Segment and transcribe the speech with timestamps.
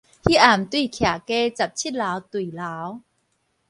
[0.03, 0.19] 彼暗對徛家十
[1.75, 3.01] 七樓墜樓